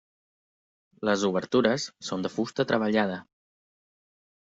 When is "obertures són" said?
1.29-2.27